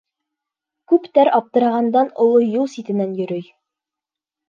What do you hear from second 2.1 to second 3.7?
оло юл ситенән йөрөй.